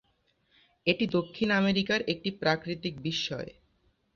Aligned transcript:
এটি 0.87 1.05
দক্ষিণ 1.17 1.49
আমেরিকার 1.59 1.99
একটি 2.13 2.29
প্রাকৃতিক 2.41 2.93
বিস্ময়। 3.01 3.51